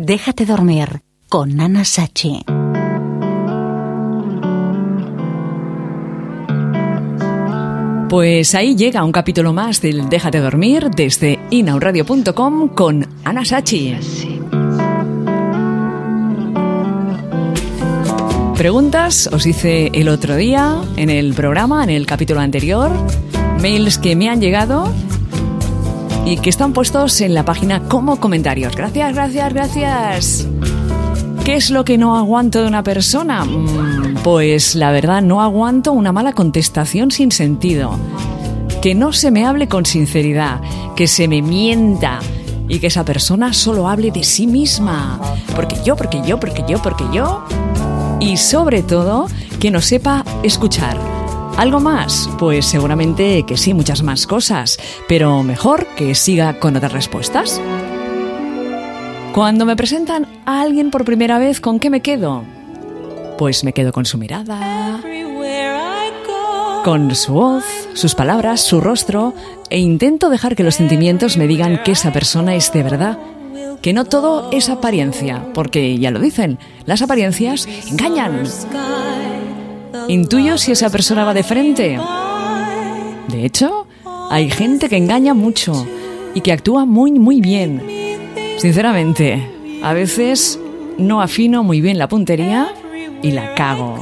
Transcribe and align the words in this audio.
Déjate 0.00 0.46
dormir 0.46 1.02
con 1.28 1.56
Nana 1.56 1.84
Sachi. 1.84 2.44
Pues 8.08 8.54
ahí 8.54 8.76
llega 8.76 9.02
un 9.02 9.10
capítulo 9.10 9.52
más 9.52 9.82
del 9.82 10.08
Déjate 10.08 10.38
dormir 10.38 10.88
desde 10.94 11.40
inauradio.com 11.50 12.68
con 12.68 13.08
Ana 13.24 13.44
Sachi. 13.44 13.96
Preguntas 18.56 19.28
os 19.32 19.46
hice 19.46 19.90
el 19.94 20.10
otro 20.10 20.36
día 20.36 20.76
en 20.96 21.10
el 21.10 21.34
programa, 21.34 21.82
en 21.82 21.90
el 21.90 22.06
capítulo 22.06 22.38
anterior, 22.38 22.92
mails 23.60 23.98
que 23.98 24.14
me 24.14 24.28
han 24.28 24.40
llegado 24.40 24.94
y 26.28 26.36
que 26.36 26.50
están 26.50 26.74
puestos 26.74 27.22
en 27.22 27.32
la 27.32 27.42
página 27.42 27.84
como 27.84 28.20
comentarios. 28.20 28.76
Gracias, 28.76 29.14
gracias, 29.14 29.54
gracias. 29.54 30.48
¿Qué 31.42 31.54
es 31.54 31.70
lo 31.70 31.86
que 31.86 31.96
no 31.96 32.18
aguanto 32.18 32.60
de 32.60 32.68
una 32.68 32.82
persona? 32.82 33.46
Mm, 33.46 34.18
pues 34.22 34.74
la 34.74 34.92
verdad 34.92 35.22
no 35.22 35.40
aguanto 35.40 35.92
una 35.92 36.12
mala 36.12 36.34
contestación 36.34 37.10
sin 37.10 37.32
sentido. 37.32 37.98
Que 38.82 38.94
no 38.94 39.14
se 39.14 39.30
me 39.30 39.46
hable 39.46 39.68
con 39.68 39.86
sinceridad, 39.86 40.60
que 40.94 41.06
se 41.06 41.28
me 41.28 41.40
mienta 41.40 42.18
y 42.68 42.78
que 42.78 42.88
esa 42.88 43.06
persona 43.06 43.54
solo 43.54 43.88
hable 43.88 44.10
de 44.10 44.22
sí 44.22 44.46
misma. 44.46 45.18
Porque 45.56 45.76
yo, 45.82 45.96
porque 45.96 46.20
yo, 46.26 46.38
porque 46.38 46.62
yo, 46.68 46.82
porque 46.82 47.04
yo. 47.10 47.42
Y 48.20 48.36
sobre 48.36 48.82
todo, 48.82 49.28
que 49.58 49.70
no 49.70 49.80
sepa 49.80 50.24
escuchar. 50.42 51.17
¿Algo 51.58 51.80
más? 51.80 52.30
Pues 52.38 52.66
seguramente 52.66 53.42
que 53.44 53.56
sí, 53.56 53.74
muchas 53.74 54.04
más 54.04 54.28
cosas, 54.28 54.78
pero 55.08 55.42
mejor 55.42 55.88
que 55.96 56.14
siga 56.14 56.60
con 56.60 56.76
otras 56.76 56.92
respuestas. 56.92 57.60
Cuando 59.34 59.66
me 59.66 59.74
presentan 59.74 60.28
a 60.46 60.60
alguien 60.60 60.92
por 60.92 61.04
primera 61.04 61.36
vez, 61.40 61.60
¿con 61.60 61.80
qué 61.80 61.90
me 61.90 62.00
quedo? 62.00 62.44
Pues 63.38 63.64
me 63.64 63.72
quedo 63.72 63.92
con 63.92 64.06
su 64.06 64.18
mirada, 64.18 65.00
con 66.84 67.12
su 67.16 67.32
voz, 67.32 67.64
sus 67.92 68.14
palabras, 68.14 68.60
su 68.60 68.80
rostro, 68.80 69.34
e 69.68 69.80
intento 69.80 70.30
dejar 70.30 70.54
que 70.54 70.62
los 70.62 70.76
sentimientos 70.76 71.36
me 71.36 71.48
digan 71.48 71.82
que 71.82 71.90
esa 71.90 72.12
persona 72.12 72.54
es 72.54 72.72
de 72.72 72.84
verdad, 72.84 73.18
que 73.82 73.92
no 73.92 74.04
todo 74.04 74.48
es 74.52 74.68
apariencia, 74.68 75.44
porque 75.54 75.98
ya 75.98 76.12
lo 76.12 76.20
dicen, 76.20 76.60
las 76.86 77.02
apariencias 77.02 77.66
engañan. 77.90 78.44
Intuyo 80.08 80.56
si 80.56 80.72
esa 80.72 80.88
persona 80.88 81.24
va 81.24 81.34
de 81.34 81.42
frente. 81.42 82.00
De 83.28 83.44
hecho, 83.44 83.86
hay 84.30 84.50
gente 84.50 84.88
que 84.88 84.96
engaña 84.96 85.34
mucho 85.34 85.86
y 86.34 86.40
que 86.40 86.52
actúa 86.52 86.86
muy, 86.86 87.12
muy 87.12 87.42
bien. 87.42 87.82
Sinceramente, 88.56 89.46
a 89.82 89.92
veces 89.92 90.58
no 90.96 91.20
afino 91.20 91.62
muy 91.62 91.82
bien 91.82 91.98
la 91.98 92.08
puntería 92.08 92.72
y 93.22 93.32
la 93.32 93.54
cago. 93.54 93.98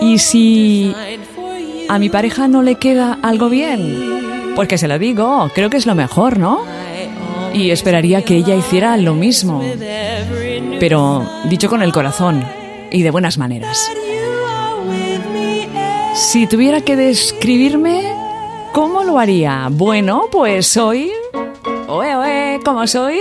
Y 0.00 0.18
si 0.18 0.94
a 1.88 1.98
mi 1.98 2.08
pareja 2.08 2.46
no 2.46 2.62
le 2.62 2.76
queda 2.76 3.18
algo 3.22 3.48
bien, 3.48 4.54
pues 4.54 4.68
que 4.68 4.78
se 4.78 4.86
lo 4.86 5.00
digo, 5.00 5.50
creo 5.52 5.68
que 5.68 5.76
es 5.76 5.86
lo 5.86 5.96
mejor, 5.96 6.38
¿no? 6.38 6.60
Y 7.52 7.70
esperaría 7.70 8.22
que 8.22 8.36
ella 8.36 8.54
hiciera 8.54 8.96
lo 8.96 9.14
mismo. 9.14 9.62
Pero 10.78 11.28
dicho 11.44 11.68
con 11.68 11.82
el 11.82 11.92
corazón 11.92 12.44
y 12.90 13.02
de 13.02 13.10
buenas 13.10 13.38
maneras. 13.38 13.90
Si 16.14 16.46
tuviera 16.46 16.80
que 16.80 16.96
describirme, 16.96 18.02
¿cómo 18.72 19.04
lo 19.04 19.18
haría? 19.18 19.68
Bueno, 19.70 20.28
pues 20.30 20.66
soy... 20.66 21.10
Oe, 21.88 22.16
oe, 22.16 22.60
¿cómo 22.64 22.86
soy? 22.86 23.18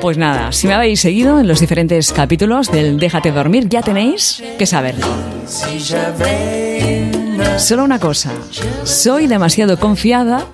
Pues 0.00 0.18
nada, 0.18 0.52
si 0.52 0.66
me 0.66 0.74
habéis 0.74 1.00
seguido 1.00 1.40
en 1.40 1.48
los 1.48 1.60
diferentes 1.60 2.12
capítulos 2.12 2.70
del 2.70 2.98
Déjate 2.98 3.32
dormir, 3.32 3.68
ya 3.68 3.82
tenéis 3.82 4.42
que 4.58 4.66
saberlo. 4.66 5.06
Solo 7.58 7.84
una 7.84 7.98
cosa, 7.98 8.32
soy 8.84 9.26
demasiado 9.26 9.78
confiada 9.78 10.46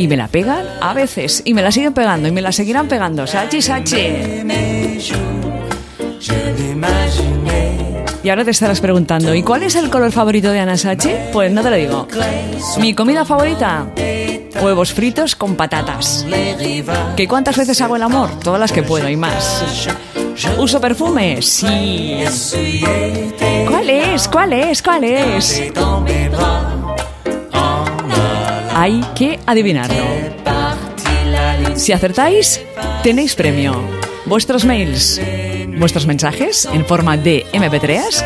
y 0.00 0.08
me 0.08 0.16
la 0.16 0.28
pegan 0.28 0.64
a 0.80 0.94
veces 0.94 1.42
y 1.44 1.52
me 1.52 1.60
la 1.60 1.70
siguen 1.70 1.92
pegando 1.92 2.26
y 2.26 2.30
me 2.30 2.40
la 2.40 2.52
seguirán 2.52 2.88
pegando. 2.88 3.26
Sachi, 3.26 3.60
sachi. 3.60 3.96
Y 8.22 8.28
ahora 8.30 8.44
te 8.46 8.50
estarás 8.50 8.80
preguntando, 8.80 9.34
¿y 9.34 9.42
cuál 9.42 9.62
es 9.62 9.74
el 9.74 9.90
color 9.90 10.10
favorito 10.10 10.50
de 10.52 10.60
Anasachi? 10.60 11.10
Pues 11.34 11.52
no 11.52 11.62
te 11.62 11.68
lo 11.68 11.76
digo. 11.76 12.08
Mi 12.78 12.94
comida 12.94 13.26
favorita, 13.26 13.88
huevos 14.62 14.94
fritos 14.94 15.36
con 15.36 15.54
patatas. 15.54 16.24
¿Qué 17.14 17.28
cuántas 17.28 17.58
veces 17.58 17.78
hago 17.82 17.96
el 17.96 18.02
amor? 18.02 18.30
Todas 18.40 18.58
las 18.58 18.72
que 18.72 18.82
puedo 18.82 19.06
y 19.06 19.16
más. 19.16 19.62
¿Uso 20.56 20.80
perfume? 20.80 21.42
Sí. 21.42 22.24
¿Cuál 23.68 23.90
es? 23.90 24.28
¿Cuál 24.28 24.52
es? 24.54 24.82
¿Cuál 24.82 25.04
es? 25.04 25.62
Hay 28.80 29.04
que 29.14 29.38
adivinarlo. 29.44 30.02
Si 31.74 31.92
acertáis, 31.92 32.62
tenéis 33.02 33.34
premio. 33.34 33.74
Vuestros 34.24 34.64
mails, 34.64 35.20
vuestros 35.78 36.06
mensajes 36.06 36.64
en 36.64 36.86
forma 36.86 37.18
de 37.18 37.44
MP3 37.52 38.24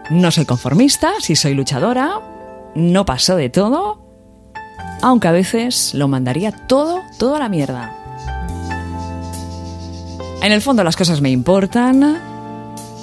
No 0.10 0.32
soy 0.32 0.44
conformista, 0.44 1.14
si 1.22 1.38
soy 1.38 1.54
luchadora, 1.54 2.20
no 2.76 3.06
paso 3.06 3.38
de 3.38 3.50
todo, 3.50 4.09
aunque 5.02 5.28
a 5.28 5.32
veces 5.32 5.94
lo 5.94 6.08
mandaría 6.08 6.52
todo, 6.52 7.02
todo 7.18 7.36
a 7.36 7.40
la 7.40 7.50
mierda. 7.50 7.96
En 10.42 10.52
el 10.52 10.62
fondo 10.62 10.84
las 10.84 10.96
cosas 10.96 11.22
me 11.22 11.30
importan, 11.30 12.18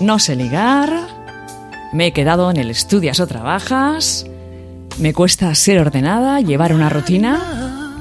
no 0.00 0.18
sé 0.18 0.36
ligar, 0.36 0.90
me 1.92 2.06
he 2.06 2.12
quedado 2.12 2.50
en 2.50 2.56
el 2.56 2.70
estudias 2.70 3.20
o 3.20 3.26
trabajas, 3.26 4.26
me 4.98 5.12
cuesta 5.12 5.54
ser 5.54 5.78
ordenada, 5.78 6.40
llevar 6.40 6.72
una 6.72 6.88
rutina 6.88 7.92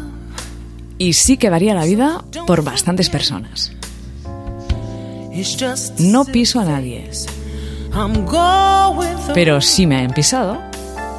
y 0.98 1.14
sí 1.14 1.38
que 1.38 1.50
varía 1.50 1.74
la 1.74 1.86
vida 1.86 2.24
por 2.48 2.64
bastantes 2.64 3.10
personas. 3.10 3.72
No 6.00 6.24
piso 6.24 6.62
a 6.62 6.66
nadie, 6.66 7.10
pero 9.34 9.60
sí 9.60 9.86
me 9.86 9.98
han 9.98 10.14
pisado, 10.14 10.62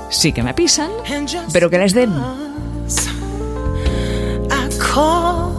sí 0.09 0.33
que 0.33 0.43
me 0.43 0.55
pisan, 0.55 0.91
pero 1.53 1.69
que 1.69 1.79
les 1.79 1.93
den. 1.93 2.13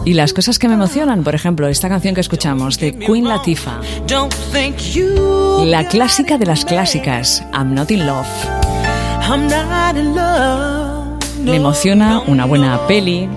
Y 0.04 0.14
las 0.14 0.32
cosas 0.32 0.58
que 0.58 0.68
me 0.68 0.74
emocionan, 0.74 1.22
por 1.22 1.34
ejemplo, 1.34 1.68
esta 1.68 1.88
canción 1.88 2.14
que 2.14 2.20
escuchamos 2.20 2.78
de 2.78 2.96
Queen 2.96 3.28
Latifah, 3.28 3.80
la 5.64 5.86
clásica 5.88 6.38
de 6.38 6.46
las 6.46 6.64
clásicas, 6.64 7.44
I'm 7.52 7.74
Not 7.74 7.90
in 7.90 8.06
Love. 8.06 8.26
Me 11.44 11.56
emociona 11.56 12.20
una 12.26 12.46
buena 12.46 12.86
peli, 12.86 13.28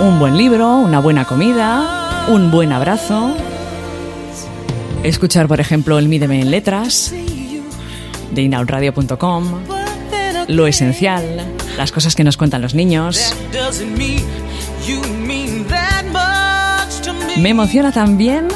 un 0.00 0.18
buen 0.18 0.36
libro, 0.38 0.76
una 0.76 1.00
buena 1.00 1.24
comida, 1.26 2.24
un 2.28 2.50
buen 2.50 2.72
abrazo. 2.72 3.34
Escuchar, 5.02 5.46
por 5.46 5.60
ejemplo, 5.60 5.98
el 5.98 6.08
Mídeme 6.08 6.40
en 6.40 6.50
Letras 6.50 7.12
de 8.32 8.42
inaunradio.com, 8.42 9.44
lo 10.50 10.66
esencial, 10.66 11.24
las 11.76 11.92
cosas 11.92 12.14
que 12.14 12.24
nos 12.24 12.36
cuentan 12.36 12.60
los 12.60 12.74
niños. 12.74 13.34
Me 17.38 17.48
emociona 17.48 17.92
también 17.92 18.48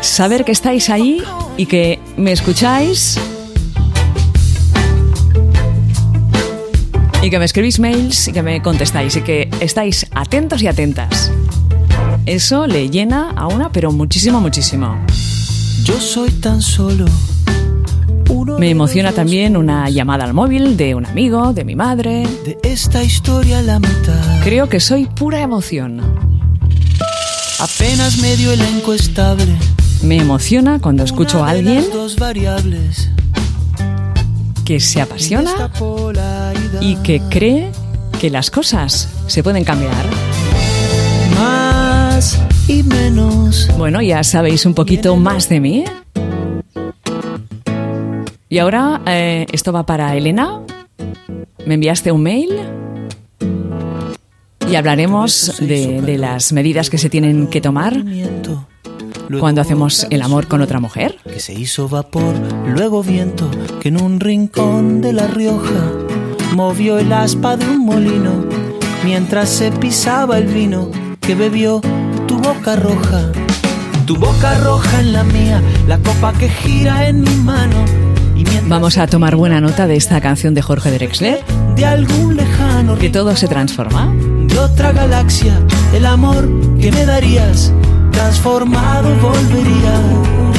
saber 0.00 0.44
que 0.44 0.52
estáis 0.52 0.90
ahí 0.90 1.22
y 1.56 1.66
que 1.66 2.00
me 2.16 2.32
escucháis 2.32 3.18
y 7.22 7.30
que 7.30 7.38
me 7.38 7.44
escribís 7.44 7.78
mails 7.78 8.28
y 8.28 8.32
que 8.32 8.42
me 8.42 8.60
contestáis 8.60 9.16
y 9.16 9.22
que 9.22 9.48
estáis 9.60 10.06
atentos 10.12 10.62
y 10.62 10.66
atentas. 10.66 11.30
Eso 12.26 12.66
le 12.66 12.90
llena 12.90 13.30
a 13.30 13.46
una, 13.46 13.70
pero 13.70 13.92
muchísimo, 13.92 14.40
muchísimo. 14.40 14.98
Yo 15.84 16.00
soy 16.00 16.30
tan 16.30 16.60
solo. 16.60 17.06
Me 18.58 18.70
emociona 18.70 19.12
también 19.12 19.56
una 19.56 19.90
llamada 19.90 20.24
al 20.24 20.34
móvil 20.34 20.76
de 20.76 20.94
un 20.94 21.04
amigo, 21.06 21.52
de 21.52 21.64
mi 21.64 21.74
madre. 21.74 22.26
De 22.44 22.58
esta 22.62 23.02
historia 23.02 23.60
la 23.62 23.78
mitad. 23.78 24.42
Creo 24.42 24.68
que 24.68 24.80
soy 24.80 25.06
pura 25.06 25.40
emoción. 25.40 26.00
Apenas 27.58 28.18
medio 28.18 28.52
elenco 28.52 28.92
estable. 28.94 29.46
Me 30.02 30.16
emociona 30.16 30.78
cuando 30.80 31.04
escucho 31.04 31.44
a 31.44 31.50
alguien 31.50 31.84
que 34.64 34.80
se 34.80 35.00
apasiona 35.00 35.70
y 36.80 36.96
que 36.96 37.20
cree 37.30 37.70
que 38.20 38.30
las 38.30 38.50
cosas 38.50 39.08
se 39.26 39.42
pueden 39.42 39.64
cambiar. 39.64 40.04
Más 41.38 42.38
y 42.68 42.82
menos. 42.82 43.68
Bueno, 43.76 44.00
ya 44.02 44.24
sabéis 44.24 44.66
un 44.66 44.74
poquito 44.74 45.16
más 45.16 45.48
de 45.48 45.60
mí. 45.60 45.84
Y 48.52 48.58
ahora 48.58 49.00
eh, 49.06 49.46
esto 49.50 49.72
va 49.72 49.86
para 49.86 50.14
Elena. 50.14 50.60
Me 51.64 51.72
enviaste 51.72 52.12
un 52.12 52.22
mail 52.22 52.50
y 54.70 54.74
hablaremos 54.74 55.56
de, 55.58 56.02
de 56.02 56.18
las 56.18 56.52
medidas 56.52 56.90
que 56.90 56.98
se 56.98 57.08
tienen 57.08 57.46
que 57.46 57.62
tomar 57.62 57.96
cuando 59.40 59.62
hacemos 59.62 60.06
el 60.10 60.20
amor 60.20 60.48
con 60.48 60.60
otra 60.60 60.80
mujer. 60.80 61.16
Que 61.24 61.40
se 61.40 61.54
hizo 61.54 61.88
vapor, 61.88 62.34
luego 62.66 63.02
viento, 63.02 63.50
que 63.80 63.88
en 63.88 63.98
un 63.98 64.20
rincón 64.20 65.00
de 65.00 65.14
La 65.14 65.28
Rioja 65.28 65.90
movió 66.54 66.98
el 66.98 67.10
aspa 67.10 67.56
de 67.56 67.64
un 67.64 67.86
molino 67.86 68.44
mientras 69.02 69.48
se 69.48 69.70
pisaba 69.70 70.36
el 70.36 70.48
vino 70.48 70.90
que 71.22 71.34
bebió 71.34 71.80
tu 72.26 72.36
boca 72.36 72.76
roja. 72.76 73.32
Tu 74.04 74.14
boca 74.14 74.58
roja 74.58 75.00
en 75.00 75.14
la 75.14 75.24
mía, 75.24 75.62
la 75.88 75.96
copa 75.96 76.34
que 76.34 76.50
gira 76.50 77.08
en 77.08 77.22
mi 77.22 77.34
mano. 77.36 78.11
Vamos 78.72 78.96
a 78.96 79.06
tomar 79.06 79.36
buena 79.36 79.60
nota 79.60 79.86
de 79.86 79.96
esta 79.96 80.18
canción 80.22 80.54
de 80.54 80.62
Jorge 80.62 80.90
Drexler, 80.92 81.44
de 81.76 81.84
algún 81.84 82.36
lejano 82.36 82.96
que 82.96 83.10
todo 83.10 83.36
se 83.36 83.46
transforma. 83.46 84.10
de 84.46 84.58
otra 84.58 84.92
galaxia, 84.92 85.60
el 85.92 86.06
amor 86.06 86.48
que 86.80 86.90
me 86.90 87.04
darías, 87.04 87.70
transformado 88.12 89.14
volvería. 89.16 89.92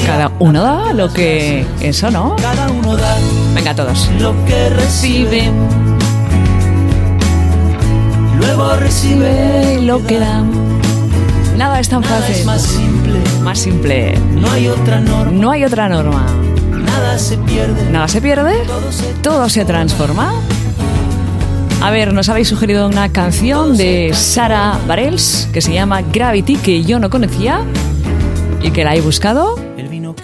Cada 0.06 0.32
uno 0.38 0.62
da 0.62 0.94
lo 0.94 1.12
que 1.12 1.66
eso, 1.82 2.12
¿no? 2.12 2.36
Cada 2.36 2.70
uno 2.70 2.96
da 2.96 3.18
Venga 3.56 3.74
todos. 3.74 4.08
lo 4.20 4.34
que 4.46 4.70
recibe. 4.70 5.50
Luego 8.38 8.76
recibe 8.76 9.80
lo 9.82 10.06
que 10.06 10.20
da. 10.20 10.44
Nada 11.58 11.80
es 11.80 11.90
tan 11.90 12.02
Nada 12.02 12.20
es 12.20 12.28
fácil. 12.28 12.46
más 12.46 12.62
simple, 12.62 13.20
Más 13.42 13.58
simple. 13.60 14.20
no 14.36 14.52
hay 14.52 14.68
otra 14.68 15.00
norma, 15.00 15.32
No 15.32 15.50
hay 15.52 15.66
otra 15.66 15.90
norma. 15.90 16.26
Nada 16.84 17.18
se 17.18 17.38
pierde, 17.38 17.92
Nada 17.92 18.08
se 18.08 18.22
pierde, 18.22 18.54
todo 19.22 19.50
se 19.50 19.66
transforma. 19.66 20.34
A 21.82 21.92
ver, 21.92 22.14
nos 22.14 22.30
habéis 22.30 22.48
sugerido 22.48 22.88
una 22.88 23.12
canción 23.12 23.76
de 23.76 24.12
Sara 24.14 24.80
Bareilles 24.88 25.50
que 25.52 25.62
se 25.62 25.74
llama 25.74 26.02
Gravity, 26.02 26.56
que 26.56 26.84
yo 26.84 27.00
no 27.00 27.10
conocía 27.10 27.62
y 28.62 28.72
que 28.72 28.84
la 28.84 28.96
he 28.96 29.02
buscado 29.02 29.56